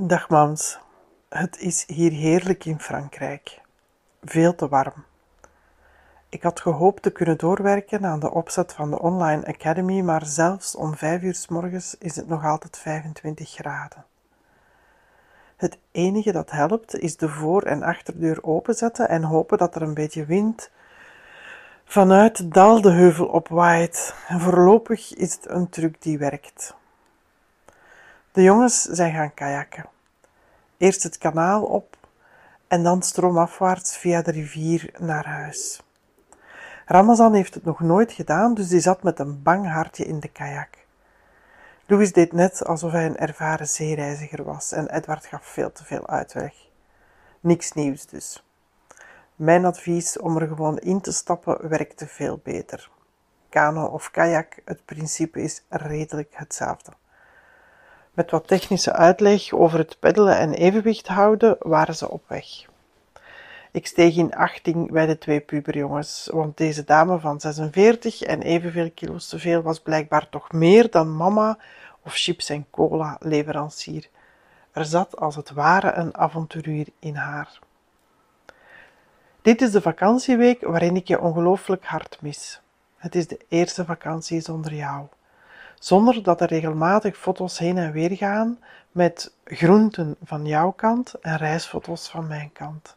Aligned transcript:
Dag 0.00 0.28
mams, 0.28 0.78
het 1.28 1.58
is 1.60 1.84
hier 1.86 2.10
heerlijk 2.12 2.64
in 2.64 2.80
Frankrijk. 2.80 3.60
Veel 4.22 4.54
te 4.54 4.68
warm. 4.68 5.04
Ik 6.28 6.42
had 6.42 6.60
gehoopt 6.60 7.02
te 7.02 7.10
kunnen 7.10 7.38
doorwerken 7.38 8.06
aan 8.06 8.20
de 8.20 8.30
opzet 8.30 8.72
van 8.72 8.90
de 8.90 8.98
Online 8.98 9.46
Academy, 9.46 10.00
maar 10.00 10.26
zelfs 10.26 10.76
om 10.76 10.96
vijf 10.96 11.22
uur 11.22 11.34
s 11.34 11.48
morgens 11.48 11.96
is 11.98 12.16
het 12.16 12.28
nog 12.28 12.44
altijd 12.44 12.78
25 12.78 13.50
graden. 13.50 14.04
Het 15.56 15.78
enige 15.90 16.32
dat 16.32 16.50
helpt 16.50 16.98
is 16.98 17.16
de 17.16 17.28
voor- 17.28 17.62
en 17.62 17.82
achterdeur 17.82 18.38
openzetten 18.42 19.08
en 19.08 19.22
hopen 19.22 19.58
dat 19.58 19.74
er 19.74 19.82
een 19.82 19.94
beetje 19.94 20.24
wind 20.24 20.70
vanuit 21.84 22.36
de 22.36 22.48
dal 22.48 22.80
de 22.80 22.90
heuvel 22.90 23.26
opwaait. 23.26 24.14
En 24.28 24.40
voorlopig 24.40 25.14
is 25.14 25.34
het 25.34 25.48
een 25.48 25.68
truc 25.68 26.02
die 26.02 26.18
werkt. 26.18 26.76
De 28.38 28.44
jongens 28.44 28.82
zijn 28.82 29.14
gaan 29.14 29.34
kajakken. 29.34 29.84
Eerst 30.78 31.02
het 31.02 31.18
kanaal 31.18 31.62
op 31.62 31.96
en 32.68 32.82
dan 32.82 33.02
stroomafwaarts 33.02 33.96
via 33.96 34.22
de 34.22 34.30
rivier 34.30 34.94
naar 34.98 35.26
huis. 35.26 35.82
Ramazan 36.86 37.34
heeft 37.34 37.54
het 37.54 37.64
nog 37.64 37.80
nooit 37.80 38.12
gedaan, 38.12 38.54
dus 38.54 38.68
die 38.68 38.80
zat 38.80 39.02
met 39.02 39.18
een 39.18 39.42
bang 39.42 39.72
hartje 39.72 40.04
in 40.04 40.20
de 40.20 40.28
kajak. 40.28 40.86
Louis 41.86 42.12
deed 42.12 42.32
net 42.32 42.64
alsof 42.64 42.92
hij 42.92 43.06
een 43.06 43.16
ervaren 43.16 43.68
zeereiziger 43.68 44.44
was 44.44 44.72
en 44.72 44.94
Edward 44.94 45.26
gaf 45.26 45.46
veel 45.46 45.72
te 45.72 45.84
veel 45.84 46.06
uitweg. 46.06 46.54
Niks 47.40 47.72
nieuws 47.72 48.06
dus. 48.06 48.44
Mijn 49.36 49.64
advies 49.64 50.18
om 50.18 50.36
er 50.36 50.48
gewoon 50.48 50.78
in 50.78 51.00
te 51.00 51.12
stappen 51.12 51.68
werkte 51.68 52.06
veel 52.06 52.40
beter. 52.42 52.90
Kano 53.48 53.84
of 53.84 54.10
kajak, 54.10 54.60
het 54.64 54.84
principe 54.84 55.42
is 55.42 55.62
redelijk 55.68 56.30
hetzelfde. 56.32 56.92
Met 58.18 58.30
wat 58.30 58.46
technische 58.46 58.92
uitleg 58.92 59.52
over 59.52 59.78
het 59.78 59.96
peddelen 59.98 60.38
en 60.38 60.54
evenwicht 60.54 61.08
houden 61.08 61.56
waren 61.58 61.94
ze 61.94 62.10
op 62.10 62.22
weg. 62.26 62.46
Ik 63.70 63.86
steeg 63.86 64.16
in 64.16 64.34
achting 64.34 64.90
bij 64.90 65.06
de 65.06 65.18
twee 65.18 65.40
puberjongens, 65.40 66.28
want 66.32 66.56
deze 66.56 66.84
dame 66.84 67.18
van 67.18 67.40
46 67.40 68.22
en 68.22 68.42
evenveel 68.42 68.90
kilo's 68.90 69.28
te 69.28 69.38
veel 69.38 69.62
was 69.62 69.80
blijkbaar 69.80 70.28
toch 70.28 70.52
meer 70.52 70.90
dan 70.90 71.16
mama 71.16 71.58
of 72.04 72.14
chips 72.14 72.48
en 72.48 72.66
cola 72.70 73.16
leverancier. 73.20 74.08
Er 74.72 74.84
zat 74.84 75.16
als 75.16 75.36
het 75.36 75.50
ware 75.50 75.92
een 75.92 76.16
avonturier 76.16 76.86
in 76.98 77.14
haar. 77.14 77.58
Dit 79.42 79.62
is 79.62 79.70
de 79.70 79.82
vakantieweek 79.82 80.60
waarin 80.60 80.96
ik 80.96 81.08
je 81.08 81.20
ongelooflijk 81.20 81.84
hard 81.84 82.18
mis. 82.20 82.60
Het 82.96 83.14
is 83.14 83.26
de 83.26 83.40
eerste 83.48 83.84
vakantie 83.84 84.40
zonder 84.40 84.74
jou. 84.74 85.06
Zonder 85.78 86.22
dat 86.22 86.40
er 86.40 86.48
regelmatig 86.48 87.16
foto's 87.16 87.58
heen 87.58 87.78
en 87.78 87.92
weer 87.92 88.16
gaan 88.16 88.58
met 88.92 89.32
groenten 89.44 90.16
van 90.24 90.46
jouw 90.46 90.70
kant 90.70 91.14
en 91.14 91.36
reisfoto's 91.36 92.08
van 92.08 92.26
mijn 92.26 92.52
kant. 92.52 92.96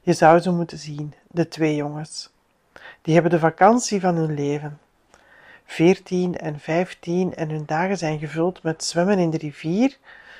Je 0.00 0.12
zou 0.12 0.40
ze 0.40 0.50
moeten 0.50 0.78
zien, 0.78 1.14
de 1.28 1.48
twee 1.48 1.76
jongens. 1.76 2.30
Die 3.02 3.14
hebben 3.14 3.32
de 3.32 3.38
vakantie 3.38 4.00
van 4.00 4.16
hun 4.16 4.34
leven. 4.34 4.78
Veertien 5.64 6.38
en 6.38 6.60
vijftien 6.60 7.34
en 7.34 7.48
hun 7.48 7.66
dagen 7.66 7.98
zijn 7.98 8.18
gevuld 8.18 8.62
met 8.62 8.84
zwemmen 8.84 9.18
in 9.18 9.30
de 9.30 9.38
rivier, 9.38 9.98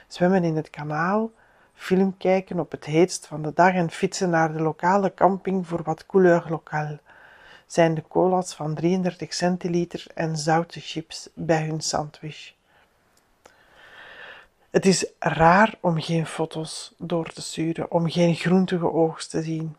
zwemmen 0.08 0.44
in 0.44 0.56
het 0.56 0.70
kanaal, 0.70 1.30
film 1.74 2.16
kijken 2.16 2.60
op 2.60 2.70
het 2.70 2.84
heetst 2.84 3.26
van 3.26 3.42
de 3.42 3.52
dag 3.54 3.74
en 3.74 3.90
fietsen 3.90 4.30
naar 4.30 4.52
de 4.52 4.60
lokale 4.60 5.14
camping 5.14 5.66
voor 5.66 5.82
wat 5.82 6.06
couleur 6.06 6.44
lokaal. 6.48 6.98
Zijn 7.72 7.94
de 7.94 8.02
cola's 8.08 8.54
van 8.54 8.74
33 8.74 9.34
centiliter 9.34 10.06
en 10.14 10.36
zoute 10.36 10.80
chips 10.80 11.28
bij 11.34 11.66
hun 11.66 11.80
sandwich. 11.80 12.52
Het 14.70 14.86
is 14.86 15.06
raar 15.18 15.74
om 15.80 16.00
geen 16.00 16.26
foto's 16.26 16.94
door 16.98 17.28
te 17.32 17.42
sturen, 17.42 17.90
om 17.90 18.10
geen 18.10 18.34
groentige 18.34 18.92
oogst 18.92 19.30
te 19.30 19.42
zien. 19.42 19.76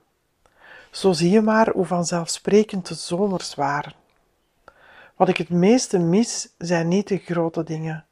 Zo 0.92 1.12
zie 1.12 1.30
je 1.30 1.42
maar 1.42 1.70
hoe 1.70 1.86
vanzelfsprekend 1.86 2.88
de 2.88 2.94
zomers 2.94 3.56
waren. 3.56 3.94
Wat 5.16 5.30
ik 5.30 5.38
het 5.38 5.50
meeste 5.50 5.98
mis 5.98 6.50
zijn 6.58 6.88
niet 6.88 7.08
de 7.08 7.18
grote 7.18 7.64
dingen, 7.64 8.06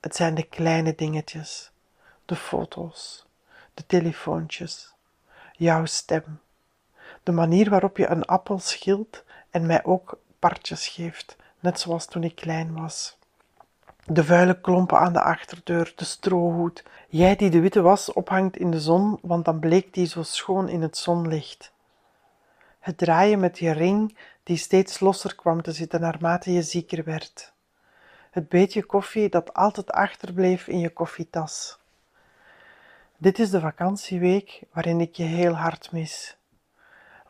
het 0.00 0.16
zijn 0.16 0.34
de 0.34 0.42
kleine 0.42 0.94
dingetjes, 0.94 1.70
de 2.24 2.36
foto's, 2.36 3.26
de 3.74 3.86
telefoontjes, 3.86 4.94
jouw 5.52 5.84
stem, 5.84 6.40
de 7.22 7.32
manier 7.32 7.70
waarop 7.70 7.96
je 7.96 8.08
een 8.08 8.24
appel 8.24 8.58
schilt 8.58 9.24
en 9.50 9.66
mij 9.66 9.84
ook 9.84 10.18
partjes 10.38 10.88
geeft, 10.88 11.36
net 11.60 11.80
zoals 11.80 12.06
toen 12.06 12.24
ik 12.24 12.34
klein 12.34 12.74
was. 12.74 13.18
De 14.06 14.24
vuile 14.24 14.60
klompen 14.60 14.98
aan 14.98 15.12
de 15.12 15.22
achterdeur, 15.22 15.92
de 15.96 16.04
strohoed, 16.04 16.84
jij 17.08 17.36
die 17.36 17.50
de 17.50 17.60
witte 17.60 17.80
was 17.80 18.12
ophangt 18.12 18.56
in 18.56 18.70
de 18.70 18.80
zon, 18.80 19.18
want 19.22 19.44
dan 19.44 19.58
bleek 19.58 19.94
die 19.94 20.06
zo 20.06 20.22
schoon 20.22 20.68
in 20.68 20.82
het 20.82 20.96
zonlicht. 20.96 21.72
Het 22.78 22.98
draaien 22.98 23.40
met 23.40 23.58
je 23.58 23.70
ring 23.70 24.16
die 24.42 24.56
steeds 24.56 25.00
losser 25.00 25.34
kwam 25.34 25.62
te 25.62 25.72
zitten 25.72 26.00
naarmate 26.00 26.52
je 26.52 26.62
zieker 26.62 27.04
werd. 27.04 27.52
Het 28.30 28.48
beetje 28.48 28.84
koffie 28.84 29.28
dat 29.28 29.54
altijd 29.54 29.90
achterbleef 29.90 30.66
in 30.68 30.78
je 30.78 30.90
koffietas. 30.90 31.78
Dit 33.16 33.38
is 33.38 33.50
de 33.50 33.60
vakantieweek 33.60 34.62
waarin 34.72 35.00
ik 35.00 35.16
je 35.16 35.24
heel 35.24 35.52
hard 35.52 35.92
mis. 35.92 36.36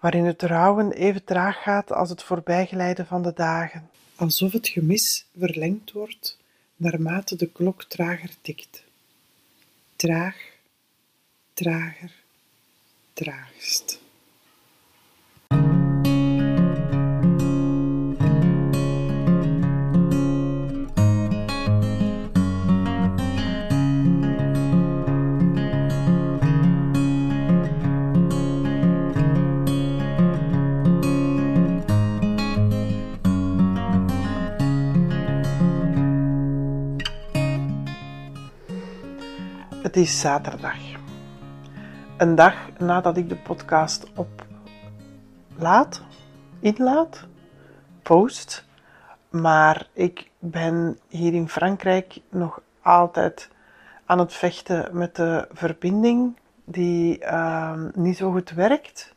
Waarin 0.03 0.25
het 0.25 0.43
rouwen 0.43 0.93
even 0.93 1.25
traag 1.25 1.63
gaat 1.63 1.93
als 1.93 2.09
het 2.11 2.23
voorbijglijden 2.23 3.07
van 3.07 3.23
de 3.23 3.33
dagen. 3.35 3.91
Alsof 4.17 4.53
het 4.53 4.69
gemis 4.69 5.27
verlengd 5.39 5.93
wordt 5.93 6.39
naarmate 6.77 7.37
de 7.37 7.47
klok 7.47 7.85
trager 7.85 8.31
tikt. 8.41 8.85
Traag, 9.97 10.37
trager, 11.55 12.13
traagst. 13.13 14.02
Het 39.93 40.01
is 40.01 40.21
zaterdag. 40.21 40.77
Een 42.17 42.35
dag 42.35 42.55
nadat 42.79 43.17
ik 43.17 43.29
de 43.29 43.37
podcast 43.37 44.07
oplaad, 45.55 46.03
inlaat, 46.61 47.27
post. 48.03 48.65
Maar 49.31 49.87
ik 49.93 50.31
ben 50.39 50.99
hier 51.09 51.35
in 51.35 51.49
Frankrijk 51.49 52.21
nog 52.29 52.61
altijd 52.83 53.51
aan 54.07 54.19
het 54.19 54.33
vechten 54.33 54.97
met 54.97 55.17
de 55.17 55.49
verbinding 55.53 56.37
die 56.65 57.25
uh, 57.25 57.81
niet 57.95 58.17
zo 58.17 58.31
goed 58.31 58.51
werkt. 58.51 59.13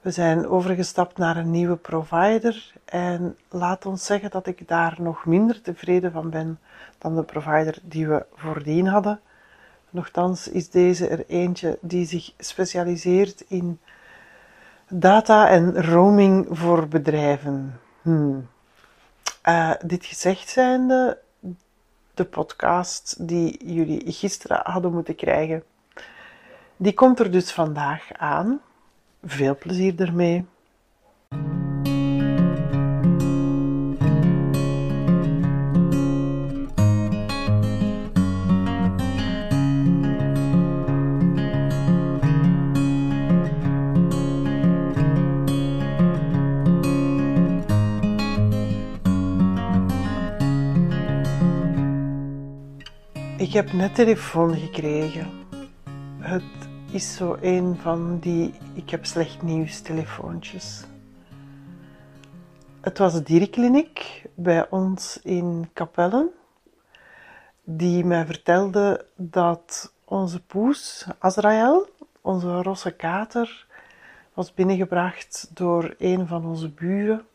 We 0.00 0.10
zijn 0.10 0.48
overgestapt 0.48 1.18
naar 1.18 1.36
een 1.36 1.50
nieuwe 1.50 1.76
provider 1.76 2.72
en 2.84 3.36
laat 3.48 3.86
ons 3.86 4.04
zeggen 4.04 4.30
dat 4.30 4.46
ik 4.46 4.68
daar 4.68 4.96
nog 4.98 5.24
minder 5.24 5.62
tevreden 5.62 6.12
van 6.12 6.30
ben 6.30 6.58
dan 6.98 7.16
de 7.16 7.22
provider 7.22 7.78
die 7.82 8.08
we 8.08 8.26
voordien 8.34 8.86
hadden. 8.86 9.20
Nochtans 9.90 10.48
is 10.48 10.70
deze 10.70 11.08
er 11.08 11.24
eentje 11.26 11.78
die 11.80 12.06
zich 12.06 12.32
specialiseert 12.38 13.44
in 13.48 13.80
data 14.88 15.48
en 15.48 15.84
roaming 15.84 16.46
voor 16.50 16.88
bedrijven. 16.88 17.80
Hmm. 18.02 18.48
Uh, 19.48 19.72
dit 19.84 20.04
gezegd 20.04 20.48
zijnde, 20.48 21.18
de 22.14 22.24
podcast 22.24 23.28
die 23.28 23.74
jullie 23.74 24.12
gisteren 24.12 24.60
hadden 24.62 24.92
moeten 24.92 25.14
krijgen, 25.14 25.62
die 26.76 26.94
komt 26.94 27.18
er 27.18 27.30
dus 27.30 27.52
vandaag 27.52 28.12
aan. 28.12 28.60
Veel 29.24 29.56
plezier 29.56 30.00
ermee. 30.00 30.46
Heb 53.56 53.72
net 53.72 53.94
telefoon 53.94 54.56
gekregen. 54.56 55.30
Het 56.18 56.42
is 56.90 57.16
zo 57.16 57.36
een 57.40 57.76
van 57.80 58.18
die 58.18 58.54
ik 58.74 58.90
heb 58.90 59.06
slecht 59.06 59.42
nieuws 59.42 59.80
telefoontjes. 59.80 60.84
Het 62.80 62.98
was 62.98 63.12
de 63.12 63.22
dierenkliniek 63.22 64.24
bij 64.34 64.70
ons 64.70 65.20
in 65.22 65.70
Capellen. 65.72 66.30
die 67.64 68.04
mij 68.04 68.26
vertelde 68.26 69.06
dat 69.14 69.92
onze 70.04 70.42
poes, 70.42 71.06
Azrael, 71.18 71.88
onze 72.20 72.62
rosse 72.62 72.90
kater, 72.90 73.66
was 74.34 74.54
binnengebracht 74.54 75.50
door 75.54 75.94
een 75.98 76.26
van 76.26 76.46
onze 76.46 76.68
buren. 76.68 77.26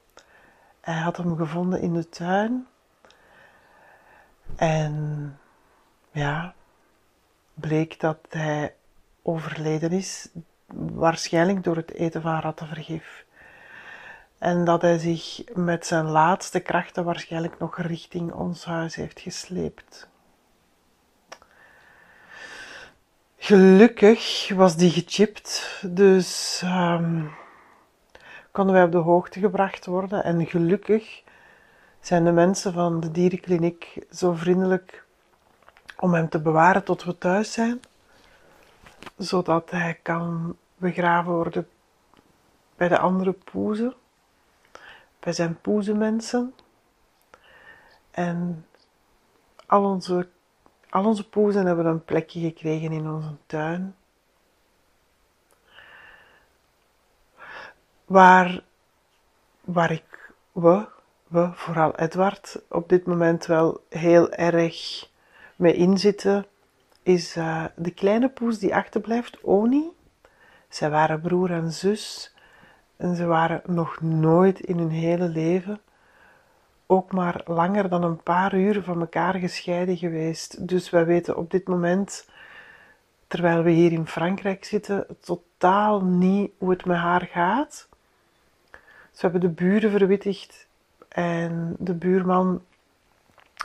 Hij 0.82 1.00
had 1.00 1.18
hem 1.18 1.36
gevonden 1.36 1.82
in 1.82 1.94
de 1.94 2.10
tuin. 2.10 2.68
En 4.56 5.36
ja, 6.12 6.54
bleek 7.54 8.00
dat 8.00 8.18
hij 8.30 8.76
overleden 9.22 9.92
is, 9.92 10.30
waarschijnlijk 10.74 11.64
door 11.64 11.76
het 11.76 11.94
eten 11.94 12.22
van 12.22 12.40
rattenvergif. 12.40 13.26
En 14.38 14.66
dat 14.66 14.82
hij 14.82 14.98
zich 14.98 15.42
met 15.54 15.86
zijn 15.86 16.06
laatste 16.06 16.60
krachten 16.60 17.04
waarschijnlijk 17.04 17.60
nog 17.60 17.78
richting 17.78 18.32
ons 18.32 18.66
huis 18.66 18.96
heeft 18.96 19.20
gesleept. 19.20 20.10
Gelukkig 23.38 24.52
was 24.56 24.76
die 24.76 24.92
gechipt, 24.92 25.80
dus 25.86 26.62
um, 26.66 27.32
konden 28.52 28.74
wij 28.74 28.84
op 28.84 28.92
de 28.92 28.98
hoogte 28.98 29.40
gebracht 29.40 29.86
worden. 29.86 30.24
En 30.24 30.46
gelukkig 30.46 31.24
zijn 32.00 32.24
de 32.24 32.32
mensen 32.32 32.74
van 32.74 33.00
de 33.00 33.12
dierenkliniek 33.12 34.06
zo 34.12 34.34
vriendelijk 34.34 35.06
om 36.02 36.14
hem 36.14 36.30
te 36.30 36.40
bewaren 36.40 36.84
tot 36.84 37.04
we 37.04 37.18
thuis 37.18 37.54
zijn, 37.54 37.82
zodat 39.18 39.72
hij 39.72 40.00
kan 40.02 40.58
begraven 40.78 41.32
worden 41.32 41.68
bij 42.76 42.88
de 42.88 43.00
andere 43.00 43.32
poezen, 43.32 43.94
bij 45.20 45.34
zijn 45.34 45.62
poezenmensen. 45.62 46.56
En 48.12 48.66
al 49.66 49.84
onze, 49.84 50.30
al 50.90 51.06
onze 51.06 51.30
poezen 51.30 51.66
hebben 51.66 51.86
een 51.86 52.06
plekje 52.06 52.40
gekregen 52.40 52.92
in 52.92 53.10
onze 53.10 53.36
tuin. 53.46 53.96
Waar, 58.06 58.64
waar 59.62 59.92
ik, 59.92 60.34
we, 60.52 60.88
we, 61.28 61.50
vooral 61.54 61.96
Edward, 61.96 62.62
op 62.70 62.90
dit 62.90 63.06
moment 63.06 63.46
wel 63.46 63.86
heel 63.90 64.32
erg 64.32 65.10
mee 65.62 65.74
inzitten, 65.74 66.46
is 67.04 67.38
uh, 67.38 67.66
de 67.76 67.92
kleine 67.92 68.30
poes 68.30 68.60
die 68.60 68.76
achterblijft, 68.76 69.42
Oni. 69.42 69.90
Zij 70.70 70.90
waren 70.90 71.22
broer 71.22 71.52
en 71.52 71.72
zus 71.72 72.36
en 72.98 73.16
ze 73.16 73.26
waren 73.26 73.62
nog 73.66 74.02
nooit 74.02 74.60
in 74.60 74.78
hun 74.78 74.90
hele 74.90 75.28
leven 75.28 75.82
ook 76.92 77.12
maar 77.12 77.42
langer 77.46 77.90
dan 77.90 78.04
een 78.04 78.24
paar 78.24 78.56
uur 78.56 78.84
van 78.84 79.00
elkaar 79.00 79.34
gescheiden 79.34 79.98
geweest. 79.98 80.68
Dus 80.68 80.90
wij 80.90 81.06
weten 81.06 81.38
op 81.38 81.52
dit 81.52 81.68
moment, 81.68 82.30
terwijl 83.28 83.64
we 83.64 83.72
hier 83.72 83.92
in 83.92 84.08
Frankrijk 84.08 84.66
zitten, 84.66 85.06
totaal 85.20 86.02
niet 86.02 86.52
hoe 86.58 86.70
het 86.70 86.86
met 86.86 86.98
haar 86.98 87.22
gaat. 87.32 87.88
Ze 89.12 89.22
hebben 89.22 89.42
de 89.42 89.50
buren 89.50 89.92
verwittigd 89.92 90.68
en 91.08 91.76
de 91.80 91.94
buurman 91.94 92.62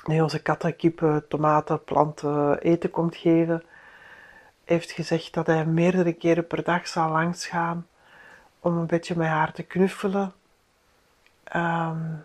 die 0.07 0.23
onze 0.23 0.43
katten, 0.43 0.77
kippen, 0.77 1.29
tomaten, 1.29 1.85
planten 1.85 2.59
eten 2.59 2.91
komt 2.91 3.17
geven, 3.17 3.63
heeft 4.65 4.91
gezegd 4.91 5.35
dat 5.35 5.47
hij 5.47 5.65
meerdere 5.65 6.13
keren 6.13 6.47
per 6.47 6.63
dag 6.63 6.87
zal 6.89 7.11
langsgaan 7.11 7.87
om 8.61 8.77
een 8.77 8.87
beetje 8.87 9.17
met 9.17 9.29
haar 9.29 9.53
te 9.53 9.63
knuffelen. 9.63 10.33
Um, 11.57 12.25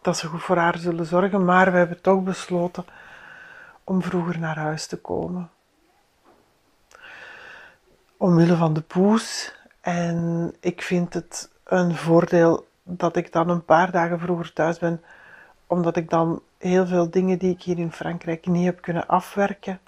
dat 0.00 0.16
ze 0.16 0.26
goed 0.26 0.42
voor 0.42 0.56
haar 0.56 0.78
zullen 0.78 1.06
zorgen, 1.06 1.44
maar 1.44 1.72
we 1.72 1.78
hebben 1.78 2.00
toch 2.00 2.22
besloten 2.22 2.84
om 3.84 4.02
vroeger 4.02 4.38
naar 4.38 4.56
huis 4.56 4.86
te 4.86 4.96
komen. 5.00 5.50
Omwille 8.16 8.56
van 8.56 8.74
de 8.74 8.80
poes. 8.80 9.54
En 9.80 10.54
ik 10.60 10.82
vind 10.82 11.14
het 11.14 11.50
een 11.64 11.94
voordeel 11.94 12.68
dat 12.82 13.16
ik 13.16 13.32
dan 13.32 13.48
een 13.48 13.64
paar 13.64 13.90
dagen 13.90 14.20
vroeger 14.20 14.52
thuis 14.52 14.78
ben, 14.78 15.02
omdat 15.66 15.96
ik 15.96 16.10
dan 16.10 16.42
heel 16.58 16.86
veel 16.86 17.10
dingen 17.10 17.38
die 17.38 17.52
ik 17.52 17.62
hier 17.62 17.78
in 17.78 17.92
Frankrijk 17.92 18.46
niet 18.46 18.64
heb 18.64 18.80
kunnen 18.80 19.06
afwerken, 19.06 19.80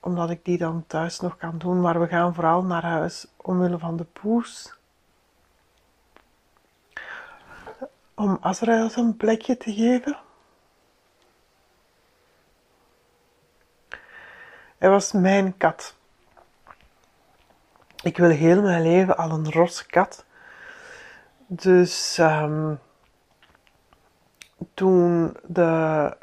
omdat 0.00 0.30
ik 0.30 0.44
die 0.44 0.58
dan 0.58 0.84
thuis 0.86 1.20
nog 1.20 1.36
kan 1.36 1.58
doen. 1.58 1.80
Maar 1.80 2.00
we 2.00 2.06
gaan 2.06 2.34
vooral 2.34 2.62
naar 2.62 2.82
huis 2.82 3.26
omwille 3.36 3.78
van 3.78 3.96
de 3.96 4.04
poes. 4.04 4.74
Om 8.14 8.38
Azrael 8.40 8.90
een 8.94 9.16
plekje 9.16 9.56
te 9.56 9.72
geven. 9.72 10.18
Hij 14.78 14.90
was 14.90 15.12
mijn 15.12 15.56
kat. 15.56 15.96
Ik 18.02 18.16
wil 18.16 18.30
heel 18.30 18.62
mijn 18.62 18.82
leven 18.82 19.16
al 19.16 19.30
een 19.30 19.52
roze 19.52 19.86
kat. 19.86 20.24
Dus 21.46 22.18
um, 22.18 22.78
toen 24.74 25.36
de 25.46 26.16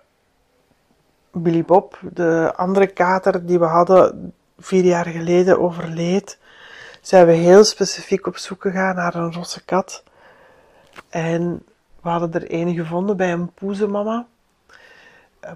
Billy 1.32 1.64
Bob, 1.64 2.00
de 2.14 2.54
andere 2.56 2.88
kater 2.88 3.46
die 3.46 3.60
we 3.60 3.66
hadden 3.66 4.34
vier 4.60 4.84
jaar 4.84 5.06
geleden, 5.06 5.60
overleed, 5.60 6.38
zijn 7.02 7.26
we 7.26 7.34
heel 7.34 7.64
specifiek 7.64 8.28
op 8.28 8.38
zoek 8.38 8.62
gegaan 8.62 8.96
naar 8.96 9.16
een 9.16 9.34
rosse 9.34 9.66
kat. 9.66 10.04
En 11.10 11.64
we 12.02 12.10
hadden 12.10 12.34
er 12.34 12.54
een 12.54 12.74
gevonden 12.74 13.18
bij 13.18 13.32
een 13.32 13.54
poezenmama. 13.54 14.26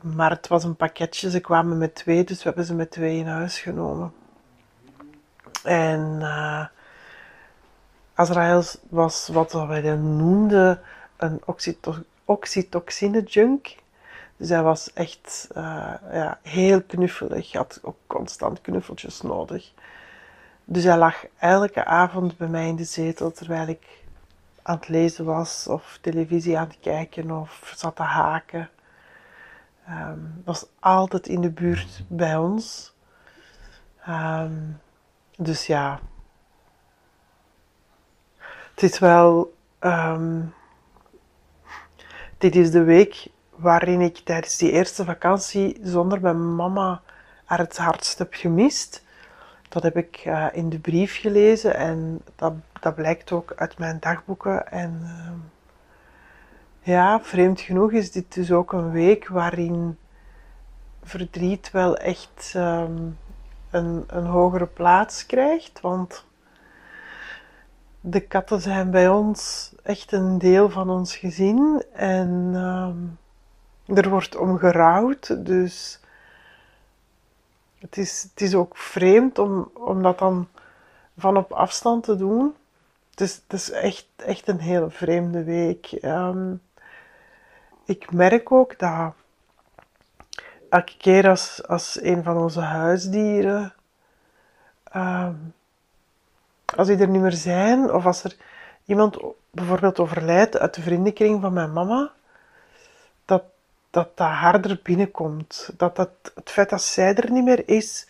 Maar 0.02 0.30
het 0.30 0.48
was 0.48 0.64
een 0.64 0.76
pakketje, 0.76 1.30
ze 1.30 1.40
kwamen 1.40 1.78
met 1.78 1.96
twee, 1.96 2.24
dus 2.24 2.38
we 2.38 2.44
hebben 2.44 2.66
ze 2.66 2.74
met 2.74 2.92
twee 2.92 3.18
in 3.18 3.28
huis 3.28 3.60
genomen. 3.60 4.14
En 5.64 6.18
uh, 6.22 6.66
Azrael 8.14 8.64
was 8.90 9.28
wat 9.28 9.52
wij 9.52 9.96
noemden 9.96 10.82
een 11.18 11.42
oxytocine 12.26 13.22
junk. 13.22 13.76
Dus 14.38 14.50
hij 14.50 14.64
was 14.64 14.94
echt 14.94 15.48
uh, 15.58 15.94
ja, 16.12 16.40
heel 16.42 16.82
knuffelig, 16.82 17.52
had 17.52 17.80
ook 17.82 17.98
constant 18.08 18.62
knuffeltjes 18.62 19.22
nodig. 19.22 19.72
Dus 20.64 20.84
hij 20.84 20.98
lag 20.98 21.26
elke 21.38 21.86
avond 21.86 22.38
bij 22.38 22.48
mij 22.48 22.68
in 22.68 22.76
de 22.76 22.84
zetel 22.84 23.32
terwijl 23.32 23.68
ik 23.68 24.04
aan 24.62 24.76
het 24.76 24.88
lezen 24.88 25.26
was 25.26 25.68
of 25.68 25.98
televisie 26.02 26.58
aan 26.58 26.68
het 26.68 26.78
kijken 26.80 27.32
of 27.32 27.74
zat 27.76 27.96
te 27.96 28.04
haken. 28.04 28.70
Um, 29.90 30.42
was 30.46 30.66
altijd 30.80 31.28
in 31.28 31.42
de 31.42 31.50
buurt 31.50 32.04
bij 32.08 32.36
ons. 32.36 32.94
Um, 34.10 34.82
dus 35.38 35.68
ja, 35.68 36.00
het 38.74 38.84
is 38.84 39.00
wel. 39.00 39.54
Um, 39.80 40.54
dit 42.52 42.56
is 42.56 42.72
de 42.72 42.84
week 42.84 43.28
waarin 43.56 44.02
ik 44.02 44.18
tijdens 44.18 44.58
die 44.58 44.72
eerste 44.72 45.06
vakantie 45.06 45.78
zonder 45.84 46.22
mijn 46.22 46.56
mama 46.56 47.02
haar 47.46 47.58
het 47.58 47.78
hardst 47.78 48.18
heb 48.18 48.34
gemist. 48.34 49.04
Dat 49.70 49.84
heb 49.84 49.98
ik 49.98 50.24
uh, 50.26 50.48
in 50.52 50.70
de 50.70 50.80
brief 50.80 51.20
gelezen 51.20 51.76
en 51.76 52.22
dat, 52.36 52.54
dat 52.80 52.96
blijkt 52.96 53.32
ook 53.32 53.54
uit 53.56 53.78
mijn 53.78 53.98
dagboeken. 54.00 54.72
En 54.72 55.00
uh, 55.04 55.32
ja, 56.94 57.20
vreemd 57.22 57.62
genoeg 57.62 57.92
is 57.92 58.12
dit 58.12 58.34
dus 58.34 58.52
ook 58.52 58.74
een 58.74 58.92
week 58.92 59.28
waarin 59.28 59.98
verdriet 61.04 61.72
wel 61.72 61.98
echt 61.98 62.54
um, 62.56 63.18
een, 63.70 64.04
een 64.08 64.26
hogere 64.26 64.68
plaats 64.68 65.26
krijgt. 65.26 65.82
Want 65.82 66.26
de 68.08 68.20
katten 68.20 68.62
zijn 68.62 68.92
bij 68.92 69.10
ons 69.10 69.72
echt 69.84 70.12
een 70.12 70.38
deel 70.38 70.70
van 70.70 70.90
ons 70.90 71.16
gezin. 71.16 71.84
En 71.94 72.30
um, 72.56 73.18
er 73.98 74.10
wordt 74.10 74.36
om 74.36 74.58
gerouwd. 74.58 75.46
Dus 75.46 76.00
het 77.80 77.98
is, 77.98 78.28
het 78.32 78.42
is 78.42 78.56
ook 78.56 78.78
vreemd 78.78 79.40
om, 79.40 79.72
om 79.74 80.04
dat 80.04 80.20
dan 80.20 80.48
van 81.18 81.38
op 81.38 81.52
afstand 81.52 82.04
te 82.04 82.16
doen. 82.16 82.56
Het 83.10 83.22
is, 83.22 83.36
het 83.36 83.54
is 83.54 83.72
echt, 83.72 84.08
echt 84.16 84.48
een 84.48 84.60
hele 84.60 84.90
vreemde 84.90 85.44
week. 85.44 85.98
Um, 86.02 86.62
ik 87.86 88.12
merk 88.12 88.52
ook 88.52 88.80
dat 88.80 89.14
elke 90.70 90.98
keer 90.98 91.30
als, 91.30 91.68
als 91.68 92.02
een 92.02 92.24
van 92.24 92.38
onze 92.38 92.62
huisdieren, 92.62 93.74
um, 94.96 95.54
als 96.76 96.88
die 96.88 96.98
er 96.98 97.08
niet 97.08 97.22
meer 97.22 97.32
zijn, 97.32 97.94
of 97.94 98.06
als 98.06 98.24
er 98.24 98.36
iemand 98.86 99.18
bijvoorbeeld 99.52 100.00
overlijdt 100.00 100.58
uit 100.58 100.74
de 100.74 100.82
vriendenkring 100.82 101.42
van 101.42 101.54
mijn 101.54 101.74
mama, 101.74 102.12
dat 103.26 103.44
dat, 103.96 104.10
harder 104.16 104.80
binnenkomt. 104.84 105.70
Dat, 105.78 105.96
dat 105.96 106.10
het 106.36 106.50
feit 106.50 106.70
dat 106.70 106.82
zij 106.82 107.16
er 107.16 107.32
niet 107.32 107.44
meer 107.44 107.70
is, 107.70 108.08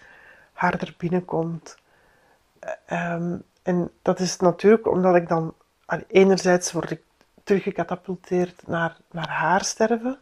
harder 0.53 0.95
binnenkomt. 0.97 1.77
Um, 2.89 3.43
en 3.63 3.91
dat 4.01 4.19
is 4.19 4.37
natuurlijk 4.37 4.87
omdat 4.87 5.15
ik 5.15 5.27
dan, 5.27 5.53
enerzijds 6.07 6.71
word 6.71 6.91
ik 6.91 7.01
teruggecatapulteerd 7.43 8.67
naar, 8.67 8.97
naar 9.11 9.29
haar 9.29 9.63
sterven, 9.63 10.19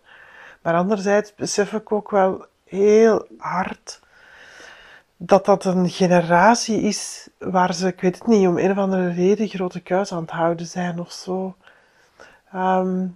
maar 0.62 0.74
anderzijds 0.74 1.36
besef 1.36 1.74
ik 1.74 1.92
ook 1.92 2.12
wel 2.12 2.46
heel 2.64 3.28
hard 3.38 4.02
dat 5.18 5.46
dat 5.46 5.66
een 5.66 5.90
generatie 5.90 6.82
is 6.82 7.30
waar 7.38 7.74
ze, 7.74 7.88
ik 7.88 8.02
weet 8.02 8.18
het 8.18 8.28
niet, 8.28 8.48
om 8.48 8.58
een 8.58 8.72
of 8.72 8.78
andere 8.78 9.10
reden 9.10 9.48
grote 9.48 9.80
kuis 9.80 10.12
aan 10.12 10.22
het 10.22 10.32
houden 10.32 10.66
zijn 10.66 11.00
of 11.00 11.12
zo. 11.12 11.56
Ehm, 12.52 13.08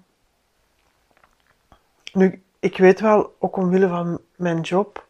nu, 2.13 2.43
ik 2.59 2.77
weet 2.77 2.99
wel, 2.99 3.35
ook 3.39 3.55
omwille 3.57 3.87
van 3.87 4.21
mijn 4.35 4.61
job, 4.61 5.05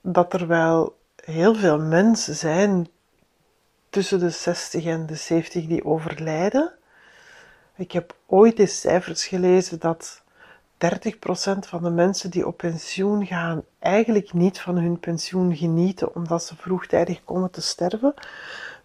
dat 0.00 0.32
er 0.32 0.46
wel 0.46 0.96
heel 1.24 1.54
veel 1.54 1.78
mensen 1.78 2.34
zijn 2.34 2.88
tussen 3.90 4.18
de 4.18 4.30
60 4.30 4.84
en 4.84 5.06
de 5.06 5.14
70 5.14 5.66
die 5.66 5.84
overlijden. 5.84 6.72
Ik 7.76 7.92
heb 7.92 8.16
ooit 8.26 8.58
eens 8.58 8.80
cijfers 8.80 9.26
gelezen 9.26 9.80
dat 9.80 10.19
30% 10.84 11.58
van 11.58 11.82
de 11.82 11.90
mensen 11.90 12.30
die 12.30 12.46
op 12.46 12.56
pensioen 12.56 13.26
gaan 13.26 13.62
eigenlijk 13.78 14.32
niet 14.32 14.60
van 14.60 14.76
hun 14.76 15.00
pensioen 15.00 15.56
genieten 15.56 16.14
omdat 16.14 16.44
ze 16.44 16.56
vroegtijdig 16.56 17.24
komen 17.24 17.50
te 17.50 17.62
sterven. 17.62 18.14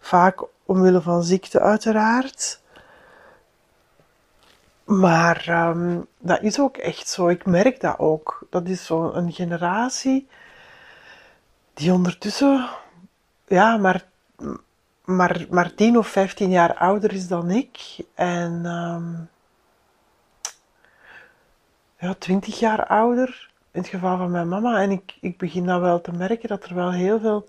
Vaak 0.00 0.44
omwille 0.64 1.00
van 1.00 1.22
ziekte 1.22 1.60
uiteraard. 1.60 2.60
Maar 4.84 5.68
um, 5.68 6.06
dat 6.18 6.42
is 6.42 6.60
ook 6.60 6.76
echt 6.76 7.08
zo. 7.08 7.28
Ik 7.28 7.46
merk 7.46 7.80
dat 7.80 7.98
ook. 7.98 8.46
Dat 8.50 8.68
is 8.68 8.86
zo'n 8.86 9.32
generatie 9.32 10.28
die 11.74 11.92
ondertussen 11.92 12.68
ja, 13.46 13.76
maar, 13.76 14.04
maar, 15.04 15.46
maar 15.50 15.74
10 15.74 15.98
of 15.98 16.08
15 16.08 16.50
jaar 16.50 16.74
ouder 16.74 17.12
is 17.12 17.28
dan 17.28 17.50
ik. 17.50 17.78
En 18.14 18.64
um, 18.66 19.28
ja, 21.98 22.14
20 22.14 22.58
jaar 22.58 22.86
ouder. 22.86 23.50
In 23.70 23.80
het 23.80 23.90
geval 23.90 24.16
van 24.16 24.30
mijn 24.30 24.48
mama. 24.48 24.80
En 24.80 24.90
ik, 24.90 25.16
ik 25.20 25.38
begin 25.38 25.64
nou 25.64 25.80
wel 25.80 26.00
te 26.00 26.12
merken 26.12 26.48
dat 26.48 26.64
er 26.64 26.74
wel 26.74 26.92
heel 26.92 27.20
veel 27.20 27.48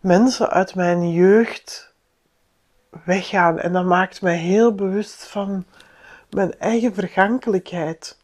mensen 0.00 0.50
uit 0.50 0.74
mijn 0.74 1.12
jeugd 1.12 1.94
weggaan. 3.04 3.58
En 3.58 3.72
dat 3.72 3.84
maakt 3.84 4.22
mij 4.22 4.36
heel 4.36 4.74
bewust 4.74 5.26
van 5.26 5.64
mijn 6.30 6.58
eigen 6.58 6.94
vergankelijkheid. 6.94 8.20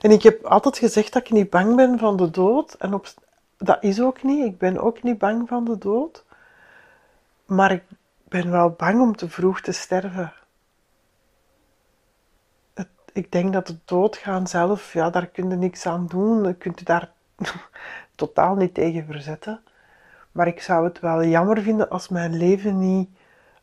En 0.00 0.10
ik 0.10 0.22
heb 0.22 0.44
altijd 0.44 0.78
gezegd 0.78 1.12
dat 1.12 1.22
ik 1.22 1.30
niet 1.30 1.50
bang 1.50 1.76
ben 1.76 1.98
van 1.98 2.16
de 2.16 2.30
dood. 2.30 2.74
En 2.74 2.94
op, 2.94 3.06
dat 3.56 3.82
is 3.82 4.00
ook 4.00 4.22
niet. 4.22 4.44
Ik 4.44 4.58
ben 4.58 4.78
ook 4.78 5.02
niet 5.02 5.18
bang 5.18 5.48
van 5.48 5.64
de 5.64 5.78
dood. 5.78 6.24
Maar 7.46 7.72
ik 7.72 7.82
ben 8.28 8.50
wel 8.50 8.70
bang 8.70 9.00
om 9.00 9.16
te 9.16 9.28
vroeg 9.28 9.60
te 9.60 9.72
sterven. 9.72 10.32
Ik 13.12 13.32
denk 13.32 13.52
dat 13.52 13.68
het 13.68 13.80
doodgaan 13.88 14.46
zelf, 14.46 14.92
ja, 14.92 15.10
daar 15.10 15.26
kun 15.26 15.50
je 15.50 15.56
niks 15.56 15.86
aan 15.86 16.06
doen. 16.06 16.44
Je 16.44 16.54
kunt 16.54 16.78
je 16.78 16.84
daar 16.84 17.12
totaal 18.14 18.54
niet 18.54 18.74
tegen 18.74 19.06
verzetten. 19.06 19.62
Maar 20.32 20.46
ik 20.46 20.62
zou 20.62 20.84
het 20.84 21.00
wel 21.00 21.24
jammer 21.24 21.62
vinden 21.62 21.88
als 21.88 22.08
mijn 22.08 22.36
leven 22.36 22.78
niet 22.78 23.08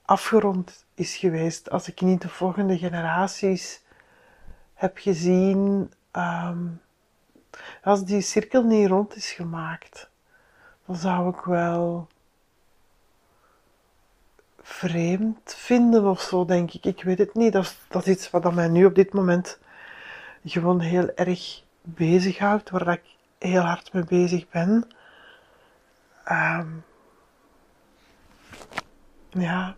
afgerond 0.01 0.85
is 0.93 1.15
geweest. 1.15 1.69
Als 1.69 1.87
ik 1.87 2.01
niet 2.01 2.21
de 2.21 2.29
volgende 2.29 2.77
generaties 2.77 3.83
heb 4.73 4.97
gezien. 4.97 5.91
Ehm, 6.11 6.65
als 7.83 8.05
die 8.05 8.21
cirkel 8.21 8.63
niet 8.63 8.87
rond 8.87 9.15
is 9.15 9.31
gemaakt, 9.31 10.09
dan 10.85 10.95
zou 10.95 11.29
ik 11.29 11.39
wel 11.39 12.07
vreemd 14.67 15.55
vinden 15.57 16.05
of 16.05 16.21
zo, 16.21 16.45
denk 16.45 16.73
ik. 16.73 16.85
Ik 16.85 17.03
weet 17.03 17.17
het 17.17 17.33
niet. 17.33 17.53
Dat 17.53 17.63
is, 17.63 17.77
dat 17.87 18.05
iets 18.05 18.29
wat 18.29 18.53
mij 18.53 18.67
nu 18.67 18.85
op 18.85 18.95
dit 18.95 19.13
moment 19.13 19.59
gewoon 20.45 20.79
heel 20.79 21.09
erg 21.15 21.63
bezighoudt, 21.81 22.69
waar 22.69 22.87
ik 22.87 23.03
heel 23.37 23.61
hard 23.61 23.93
mee 23.93 24.03
bezig 24.03 24.49
ben. 24.49 24.87
Um, 26.31 26.83
ja, 29.29 29.75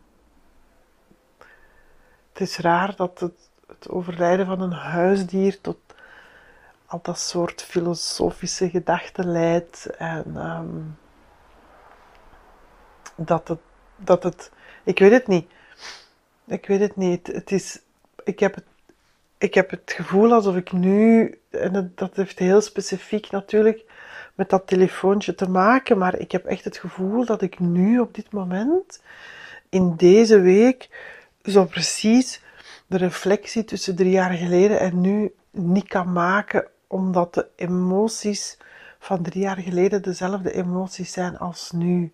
het 2.31 2.41
is 2.41 2.57
raar 2.57 2.95
dat 2.95 3.19
het, 3.19 3.49
het 3.67 3.89
overlijden 3.89 4.45
van 4.45 4.61
een 4.61 4.73
huisdier 4.73 5.61
tot 5.61 5.77
al 6.85 6.99
dat 7.01 7.19
soort 7.19 7.61
filosofische 7.63 8.69
gedachten 8.69 9.31
leidt. 9.31 9.85
En 9.85 10.35
um, 10.35 10.97
dat, 13.15 13.47
het, 13.47 13.61
dat 13.95 14.23
het. 14.23 14.51
Ik 14.83 14.99
weet 14.99 15.11
het 15.11 15.27
niet. 15.27 15.51
Ik 16.47 16.67
weet 16.67 16.79
het 16.79 16.95
niet. 16.95 17.27
Het 17.27 17.51
is. 17.51 17.79
Ik 18.23 18.39
heb 18.39 18.55
het. 18.55 18.63
Ik 19.37 19.53
heb 19.53 19.69
het 19.69 19.93
gevoel 19.95 20.33
alsof 20.33 20.55
ik 20.55 20.71
nu, 20.71 21.39
en 21.49 21.91
dat 21.95 22.15
heeft 22.15 22.39
heel 22.39 22.61
specifiek 22.61 23.31
natuurlijk 23.31 23.85
met 24.35 24.49
dat 24.49 24.67
telefoontje 24.67 25.35
te 25.35 25.49
maken, 25.49 25.97
maar 25.97 26.19
ik 26.19 26.31
heb 26.31 26.45
echt 26.45 26.63
het 26.63 26.77
gevoel 26.77 27.25
dat 27.25 27.41
ik 27.41 27.59
nu 27.59 27.99
op 27.99 28.13
dit 28.13 28.31
moment, 28.31 29.01
in 29.69 29.95
deze 29.95 30.39
week, 30.39 30.89
zo 31.43 31.65
precies 31.65 32.41
de 32.87 32.97
reflectie 32.97 33.63
tussen 33.63 33.95
drie 33.95 34.11
jaar 34.11 34.31
geleden 34.31 34.79
en 34.79 35.01
nu 35.01 35.33
niet 35.51 35.87
kan 35.87 36.11
maken, 36.11 36.67
omdat 36.87 37.33
de 37.33 37.47
emoties 37.55 38.57
van 38.99 39.23
drie 39.23 39.41
jaar 39.41 39.57
geleden 39.57 40.01
dezelfde 40.01 40.53
emoties 40.53 41.11
zijn 41.11 41.37
als 41.37 41.71
nu. 41.71 42.13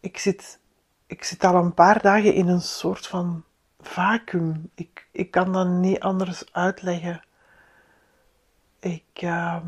Ik 0.00 0.18
zit, 0.18 0.58
ik 1.06 1.24
zit 1.24 1.44
al 1.44 1.54
een 1.54 1.74
paar 1.74 2.02
dagen 2.02 2.34
in 2.34 2.48
een 2.48 2.60
soort 2.60 3.06
van 3.06 3.44
vacuüm. 3.80 4.70
Ik, 4.74 5.06
ik 5.10 5.30
kan 5.30 5.52
dat 5.52 5.68
niet 5.68 6.00
anders 6.00 6.52
uitleggen. 6.52 7.22
Ik. 8.78 9.22
Uh, 9.22 9.60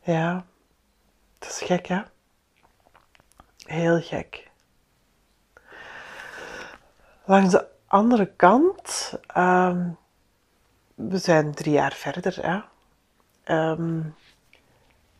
ja, 0.00 0.46
het 1.38 1.48
is 1.48 1.60
gek 1.60 1.86
hè? 1.86 2.02
Heel 3.58 4.00
gek. 4.00 4.50
Langs 7.24 7.50
de 7.50 7.68
andere 7.86 8.26
kant, 8.36 9.18
um, 9.36 9.96
we 10.94 11.18
zijn 11.18 11.54
drie 11.54 11.72
jaar 11.72 11.92
verder. 11.92 12.38
Hè? 12.46 12.60
Um, 13.70 14.14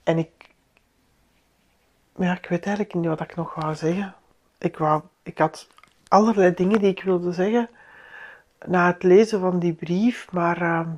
en 0.02 0.18
ik, 0.18 0.35
ja, 2.18 2.32
ik 2.36 2.46
weet 2.46 2.66
eigenlijk 2.66 2.94
niet 2.94 3.06
wat 3.06 3.20
ik 3.20 3.36
nog 3.36 3.54
wou 3.54 3.74
zeggen. 3.74 4.14
Ik, 4.58 4.76
wou, 4.76 5.02
ik 5.22 5.38
had 5.38 5.68
allerlei 6.08 6.54
dingen 6.54 6.78
die 6.78 6.90
ik 6.90 7.02
wilde 7.02 7.32
zeggen 7.32 7.68
na 8.66 8.86
het 8.86 9.02
lezen 9.02 9.40
van 9.40 9.58
die 9.58 9.72
brief, 9.72 10.32
maar 10.32 10.62
uh, 10.62 10.88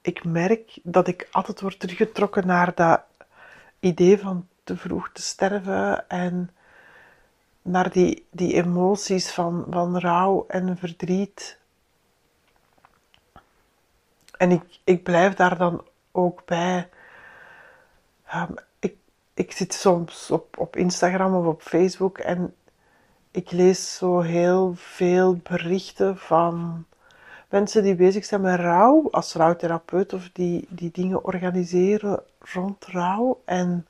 ik 0.00 0.24
merk 0.24 0.78
dat 0.82 1.08
ik 1.08 1.28
altijd 1.30 1.60
word 1.60 1.80
teruggetrokken 1.80 2.46
naar 2.46 2.74
dat 2.74 3.02
idee 3.80 4.18
van 4.18 4.48
te 4.64 4.76
vroeg 4.76 5.10
te 5.12 5.22
sterven 5.22 6.08
en 6.08 6.50
naar 7.62 7.90
die, 7.90 8.26
die 8.30 8.54
emoties 8.54 9.30
van, 9.30 9.66
van 9.70 9.98
rouw 9.98 10.44
en 10.48 10.76
verdriet. 10.78 11.58
En 14.36 14.50
ik, 14.50 14.62
ik 14.84 15.02
blijf 15.02 15.34
daar 15.34 15.58
dan 15.58 15.86
ook 16.12 16.44
bij. 16.44 16.88
Ik, 18.78 18.96
ik 19.34 19.52
zit 19.52 19.74
soms 19.74 20.30
op, 20.30 20.58
op 20.58 20.76
Instagram 20.76 21.34
of 21.34 21.46
op 21.46 21.62
Facebook 21.62 22.18
en 22.18 22.54
ik 23.30 23.50
lees 23.50 23.96
zo 23.96 24.20
heel 24.20 24.72
veel 24.76 25.36
berichten 25.42 26.18
van 26.18 26.84
mensen 27.48 27.82
die 27.82 27.94
bezig 27.94 28.24
zijn 28.24 28.40
met 28.40 28.60
rouw, 28.60 29.08
als 29.10 29.34
rouwtherapeut 29.34 30.12
of 30.12 30.30
die, 30.32 30.66
die 30.68 30.90
dingen 30.90 31.24
organiseren 31.24 32.22
rond 32.38 32.86
rouw. 32.86 33.42
En 33.44 33.86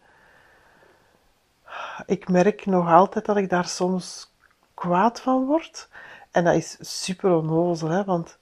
ik 2.06 2.28
merk 2.28 2.66
nog 2.66 2.88
altijd 2.88 3.24
dat 3.24 3.36
ik 3.36 3.48
daar 3.50 3.66
soms 3.66 4.34
kwaad 4.74 5.20
van 5.20 5.44
word. 5.44 5.88
En 6.30 6.44
dat 6.44 6.54
is 6.54 6.76
super 6.80 7.36
onnozel, 7.36 7.88
hè, 7.88 8.04
want 8.04 8.38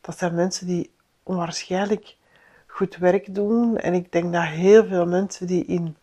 dat 0.00 0.18
zijn 0.18 0.34
mensen 0.34 0.66
die 0.66 0.94
onwaarschijnlijk 1.22 2.16
goed 2.72 2.96
werk 2.96 3.34
doen. 3.34 3.76
En 3.76 3.94
ik 3.94 4.12
denk 4.12 4.32
dat 4.32 4.42
heel 4.42 4.86
veel 4.86 5.06
mensen 5.06 5.46
die 5.46 5.64
in 5.64 5.96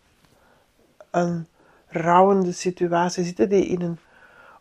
een 1.10 1.46
rouwende 1.86 2.52
situatie 2.52 3.24
zitten, 3.24 3.48
die 3.48 3.66
in 3.66 3.80
een 3.80 3.98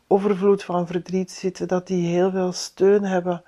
overvloed 0.08 0.64
van 0.64 0.88
verdriet 0.88 1.32
zitten, 1.32 1.68
dat 1.68 1.88
die 1.88 2.08
heel 2.08 2.32
veel 2.32 2.52
steun 2.52 3.04
hebben 3.04 3.44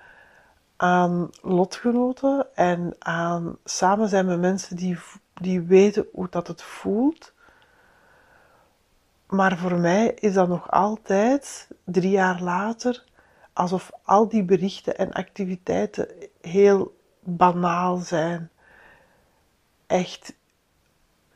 aan 0.75 1.29
lotgenoten 1.41 2.47
en 2.55 2.95
aan 2.99 3.57
samen 3.63 4.09
zijn 4.09 4.25
met 4.25 4.39
mensen 4.39 4.75
die, 4.75 4.97
die 5.33 5.61
weten 5.61 6.07
hoe 6.11 6.27
dat 6.29 6.47
het 6.47 6.61
voelt. 6.61 7.33
Maar 9.27 9.57
voor 9.57 9.79
mij 9.79 10.13
is 10.19 10.33
dat 10.33 10.47
nog 10.47 10.71
altijd, 10.71 11.67
drie 11.83 12.11
jaar 12.11 12.41
later, 12.41 13.03
alsof 13.53 13.91
al 14.03 14.27
die 14.27 14.43
berichten 14.43 14.97
en 14.97 15.11
activiteiten 15.11 16.07
heel 16.41 16.99
banaal 17.23 17.97
zijn. 17.97 18.49
Echt 19.87 20.33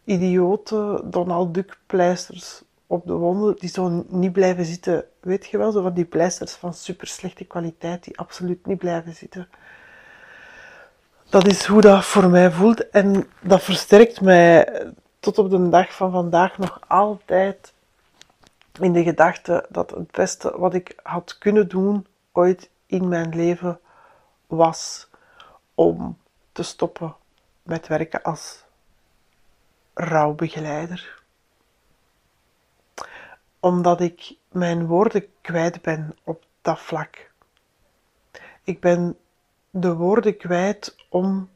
idiote 0.03 1.01
Donald 1.05 1.53
Duck 1.53 1.77
pleisters 1.85 2.63
op 2.87 3.07
de 3.07 3.13
wonden 3.13 3.55
die 3.55 3.69
zo 3.69 4.05
niet 4.07 4.31
blijven 4.31 4.65
zitten. 4.65 5.05
Weet 5.19 5.45
je 5.45 5.57
wel, 5.57 5.71
zo 5.71 5.81
van 5.81 5.93
die 5.93 6.05
pleisters 6.05 6.53
van 6.53 6.73
super 6.73 7.07
slechte 7.07 7.45
kwaliteit 7.45 8.03
die 8.03 8.17
absoluut 8.17 8.65
niet 8.65 8.77
blijven 8.77 9.13
zitten. 9.13 9.47
Dat 11.29 11.47
is 11.47 11.65
hoe 11.65 11.81
dat 11.81 12.05
voor 12.05 12.29
mij 12.29 12.51
voelt 12.51 12.89
en 12.89 13.27
dat 13.41 13.63
versterkt 13.63 14.21
mij 14.21 14.83
tot 15.19 15.37
op 15.37 15.49
de 15.49 15.69
dag 15.69 15.93
van 15.93 16.11
vandaag 16.11 16.57
nog 16.57 16.79
altijd 16.87 17.73
in 18.79 18.93
de 18.93 19.03
gedachte 19.03 19.65
dat 19.69 19.89
het 19.89 20.11
beste 20.11 20.53
wat 20.57 20.73
ik 20.73 20.95
had 21.03 21.37
kunnen 21.37 21.67
doen 21.67 22.05
ooit 22.31 22.69
in 22.85 23.07
mijn 23.07 23.35
leven 23.35 23.79
was 24.47 25.07
om 25.75 26.17
te 26.51 26.63
stoppen 26.63 27.15
met 27.63 27.87
werken 27.87 28.21
als 28.23 28.63
rouwbegeleider. 29.93 31.23
Omdat 33.59 34.01
ik 34.01 34.35
mijn 34.51 34.85
woorden 34.85 35.27
kwijt 35.41 35.81
ben 35.81 36.17
op 36.23 36.45
dat 36.61 36.79
vlak. 36.79 37.31
Ik 38.63 38.79
ben 38.79 39.17
de 39.69 39.95
woorden 39.95 40.37
kwijt 40.37 40.95
om 41.09 41.49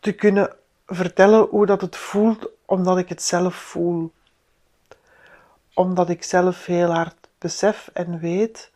te 0.00 0.12
kunnen 0.12 0.56
vertellen 0.86 1.46
hoe 1.48 1.66
dat 1.66 1.80
het 1.80 1.96
voelt, 1.96 2.48
omdat 2.64 2.98
ik 2.98 3.08
het 3.08 3.22
zelf 3.22 3.54
voel. 3.54 4.12
Omdat 5.74 6.08
ik 6.08 6.22
zelf 6.22 6.66
heel 6.66 6.90
hard 6.90 7.28
besef 7.38 7.90
en 7.92 8.18
weet 8.18 8.72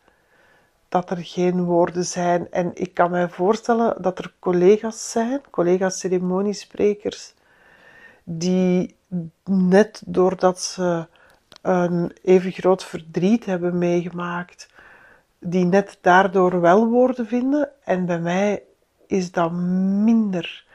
dat 0.89 1.09
er 1.09 1.17
geen 1.17 1.63
woorden 1.63 2.05
zijn. 2.05 2.51
En 2.51 2.71
ik 2.73 2.93
kan 2.93 3.11
mij 3.11 3.29
voorstellen 3.29 4.01
dat 4.01 4.19
er 4.19 4.33
collega's 4.39 5.11
zijn, 5.11 5.41
collega's 5.49 5.99
ceremoniesprekers, 5.99 7.33
die 8.23 8.95
net 9.43 10.01
doordat 10.05 10.61
ze 10.61 11.07
een 11.61 12.11
even 12.23 12.51
groot 12.51 12.83
verdriet 12.83 13.45
hebben 13.45 13.77
meegemaakt, 13.77 14.69
die 15.39 15.65
net 15.65 15.97
daardoor 16.01 16.61
wel 16.61 16.87
woorden 16.87 17.27
vinden. 17.27 17.69
En 17.83 18.05
bij 18.05 18.19
mij 18.19 18.63
is 19.07 19.31
dat 19.31 19.51
minder. 19.51 20.67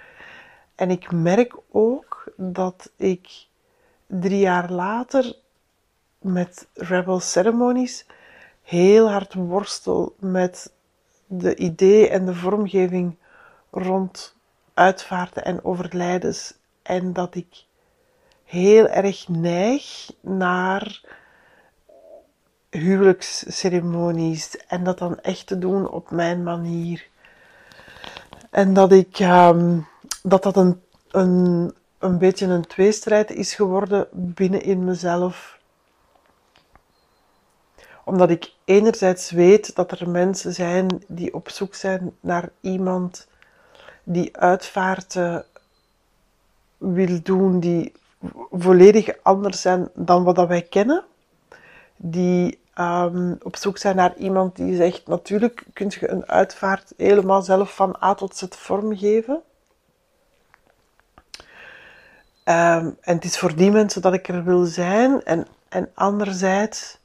En 0.74 0.90
ik 0.90 1.12
merk 1.12 1.56
ook 1.70 2.32
dat 2.36 2.90
ik 2.96 3.46
drie 4.06 4.38
jaar 4.38 4.70
later 4.70 5.36
met 6.18 6.68
Rebel 6.74 7.20
Ceremonies 7.20 8.06
heel 8.64 9.10
hard 9.10 9.34
worstel 9.34 10.14
met 10.18 10.72
de 11.26 11.56
idee 11.56 12.08
en 12.08 12.24
de 12.26 12.34
vormgeving 12.34 13.16
rond 13.70 14.36
uitvaarten 14.74 15.44
en 15.44 15.64
overlijdens. 15.64 16.54
En 16.82 17.12
dat 17.12 17.34
ik 17.34 17.64
heel 18.44 18.88
erg 18.88 19.28
neig 19.28 20.10
naar 20.20 21.00
huwelijksceremonies 22.70 24.56
en 24.56 24.84
dat 24.84 24.98
dan 24.98 25.20
echt 25.20 25.46
te 25.46 25.58
doen 25.58 25.88
op 25.88 26.10
mijn 26.10 26.42
manier. 26.42 27.06
En 28.50 28.74
dat 28.74 28.92
ik 28.92 29.18
ehm, 29.18 29.78
dat 30.22 30.42
dat 30.42 30.56
een, 30.56 30.80
een, 31.10 31.74
een 31.98 32.18
beetje 32.18 32.46
een 32.46 32.66
tweestrijd 32.66 33.30
is 33.30 33.54
geworden 33.54 34.08
binnen 34.12 34.62
in 34.62 34.84
mezelf. 34.84 35.58
Omdat 38.04 38.30
ik 38.30 38.52
enerzijds 38.64 39.30
weet 39.30 39.74
dat 39.74 39.90
er 39.90 40.10
mensen 40.10 40.52
zijn 40.52 41.04
die 41.08 41.34
op 41.34 41.48
zoek 41.48 41.74
zijn 41.74 42.16
naar 42.20 42.48
iemand 42.60 43.28
die 44.04 44.36
uitvaarten 44.36 45.44
wil 46.78 47.22
doen, 47.22 47.60
die 47.60 47.92
volledig 48.50 49.22
anders 49.22 49.60
zijn 49.60 49.88
dan 49.94 50.24
wat 50.24 50.46
wij 50.46 50.62
kennen. 50.62 51.04
Die 51.96 52.58
um, 52.78 53.38
op 53.42 53.56
zoek 53.56 53.78
zijn 53.78 53.96
naar 53.96 54.16
iemand 54.16 54.56
die 54.56 54.76
zegt, 54.76 55.06
natuurlijk 55.06 55.64
kun 55.72 55.92
je 56.00 56.10
een 56.10 56.26
uitvaart 56.26 56.92
helemaal 56.96 57.42
zelf 57.42 57.74
van 57.74 57.96
A 58.02 58.14
tot 58.14 58.36
Z 58.36 58.44
vormgeven. 58.48 59.42
Um, 62.44 62.96
en 63.00 63.14
het 63.14 63.24
is 63.24 63.38
voor 63.38 63.56
die 63.56 63.70
mensen 63.70 64.02
dat 64.02 64.14
ik 64.14 64.28
er 64.28 64.44
wil 64.44 64.64
zijn. 64.64 65.22
En, 65.22 65.46
en 65.68 65.90
anderzijds 65.94 66.98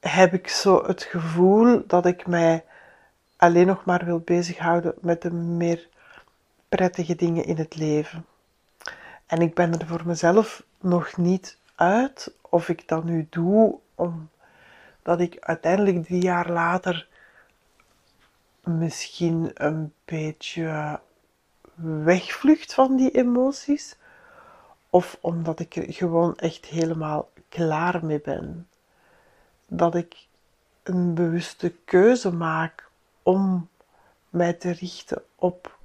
heb 0.00 0.32
ik 0.32 0.48
zo 0.48 0.84
het 0.86 1.02
gevoel 1.02 1.86
dat 1.86 2.06
ik 2.06 2.26
mij 2.26 2.64
alleen 3.36 3.66
nog 3.66 3.84
maar 3.84 4.04
wil 4.04 4.18
bezighouden 4.18 4.94
met 5.00 5.22
de 5.22 5.32
meer 5.32 5.88
prettige 6.68 7.14
dingen 7.14 7.44
in 7.44 7.56
het 7.56 7.76
leven. 7.76 8.26
En 9.26 9.40
ik 9.40 9.54
ben 9.54 9.78
er 9.78 9.86
voor 9.86 10.02
mezelf 10.04 10.62
nog 10.80 11.16
niet 11.16 11.58
uit 11.74 12.34
of 12.40 12.68
ik 12.68 12.88
dat 12.88 13.04
nu 13.04 13.26
doe 13.30 13.78
omdat 13.94 15.20
ik 15.20 15.36
uiteindelijk 15.40 16.04
drie 16.04 16.22
jaar 16.22 16.50
later 16.50 17.08
misschien 18.64 19.50
een 19.54 19.92
beetje 20.04 21.00
wegvlucht 22.04 22.74
van 22.74 22.96
die 22.96 23.10
emoties, 23.10 23.96
of 24.90 25.18
omdat 25.20 25.60
ik 25.60 25.76
er 25.76 25.92
gewoon 25.92 26.36
echt 26.36 26.66
helemaal 26.66 27.30
klaar 27.48 28.04
mee 28.04 28.20
ben. 28.20 28.68
Dat 29.74 29.94
ik 29.94 30.26
een 30.82 31.14
bewuste 31.14 31.74
keuze 31.84 32.32
maak 32.32 32.88
om 33.22 33.68
mij 34.28 34.52
te 34.52 34.70
richten 34.70 35.22
op 35.34 35.78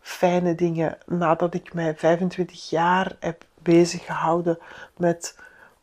fijne 0.00 0.54
dingen 0.54 0.98
nadat 1.06 1.54
ik 1.54 1.74
mij 1.74 1.96
25 1.96 2.70
jaar 2.70 3.16
heb 3.20 3.44
bezig 3.62 4.04
gehouden 4.04 4.58
met 4.96 5.38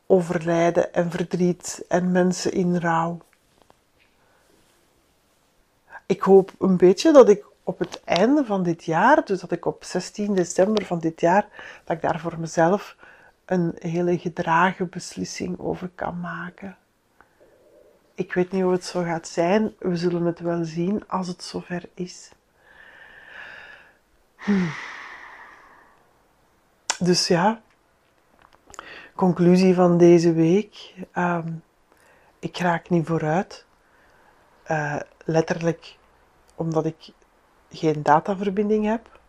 overlijden 0.06 0.93
en 0.93 1.12
verdriet 1.12 1.86
en 1.88 2.12
mensen 2.12 2.51
in 2.51 2.78
rouw. 2.78 3.17
Ik 6.06 6.21
hoop 6.21 6.51
een 6.60 6.78
beetje 6.78 7.12
dat 7.12 7.30
ik 7.30 7.45
op 7.63 7.80
het 7.80 8.01
einde 8.04 8.45
van 8.45 8.63
dit 8.63 8.84
jaar, 8.84 9.25
dus 9.25 9.39
dat 9.39 9.51
ik 9.51 9.65
op 9.65 9.84
16 9.84 10.36
december 10.36 10.86
van 10.86 10.99
dit 10.99 11.21
jaar, 11.21 11.47
dat 11.84 11.95
ik 11.95 12.01
daar 12.01 12.19
voor 12.19 12.39
mezelf 12.39 12.95
een 13.45 13.75
hele 13.80 14.17
gedragen 14.19 14.89
beslissing 14.89 15.60
over 15.60 15.89
kan 15.95 16.19
maken. 16.19 16.78
Ik 18.15 18.34
weet 18.34 18.51
niet 18.51 18.62
hoe 18.62 18.71
het 18.71 18.86
zo 18.86 19.04
gaat 19.04 19.28
zijn. 19.28 19.75
We 19.80 19.95
zullen 19.95 20.25
het 20.25 20.39
wel 20.39 20.63
zien 20.63 21.08
als 21.08 21.28
het 21.28 21.43
zover 21.43 21.89
is. 21.93 22.32
Dus 26.99 27.28
ja, 27.28 27.62
conclusie 29.15 29.75
van 29.75 29.97
deze 29.97 30.34
week. 30.34 30.93
Ehm, 31.12 31.51
ik 32.39 32.58
raak 32.58 32.89
niet 32.89 33.06
vooruit. 33.06 33.65
Uh, 34.71 34.99
letterlijk 35.25 35.97
omdat 36.56 36.86
ik 36.86 37.12
geen 37.69 38.04
dataverbinding 38.04 38.86
heb. 38.86 39.19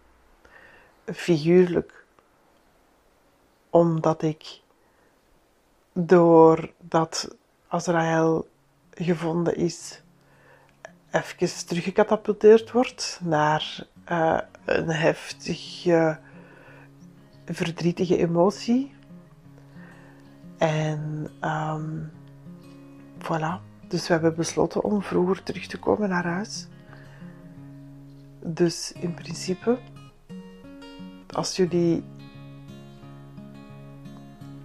Figuurlijk 1.04 2.04
omdat 3.70 4.22
ik 4.22 4.60
doordat 5.92 7.36
Azrael 7.68 8.48
gevonden 9.04 9.56
is, 9.56 10.02
even 11.10 11.66
teruggecatapulteerd 11.66 12.72
wordt 12.72 13.20
naar 13.24 13.86
uh, 14.10 14.38
een 14.64 14.88
heftige, 14.88 16.18
verdrietige 17.44 18.16
emotie. 18.16 18.94
En 20.58 21.30
um, 21.40 22.12
voilà. 23.18 23.66
Dus 23.88 24.06
we 24.06 24.12
hebben 24.12 24.34
besloten 24.34 24.84
om 24.84 25.02
vroeger 25.02 25.42
terug 25.42 25.66
te 25.66 25.78
komen 25.78 26.08
naar 26.08 26.24
huis. 26.24 26.66
Dus 28.40 28.92
in 28.92 29.14
principe, 29.14 29.78
als 31.32 31.56
jullie 31.56 32.04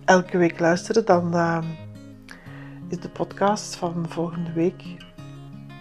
elke 0.06 0.38
week 0.38 0.60
luisteren, 0.60 1.06
dan 1.06 1.36
uh, 1.36 1.64
is 2.92 3.00
de 3.00 3.10
podcast 3.10 3.76
van 3.76 4.06
volgende 4.10 4.52
week 4.52 4.84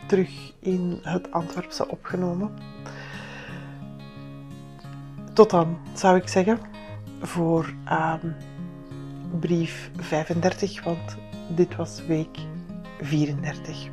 terug 0.07 0.53
in 0.61 0.99
het 1.03 1.33
Antwerpse 1.33 1.89
opgenomen. 1.89 2.55
Tot 5.33 5.51
dan, 5.51 5.79
zou 5.95 6.17
ik 6.17 6.29
zeggen, 6.29 6.59
voor 7.21 7.75
uh, 7.89 8.15
brief 9.41 9.91
35, 9.97 10.85
want 10.85 11.17
dit 11.49 11.77
was 11.77 12.07
week 12.07 12.39
34. 13.01 13.89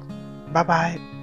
Bye 0.53 0.65
bye. 0.65 1.16